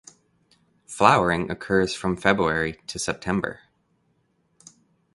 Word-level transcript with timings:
Flowering 0.87 1.51
occurs 1.51 1.93
from 1.93 2.17
February 2.17 2.81
to 2.87 2.97
September. 2.97 3.59